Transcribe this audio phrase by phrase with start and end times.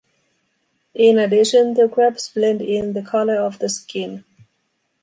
[0.95, 4.23] In addition, the crabs blend in the color of the skin.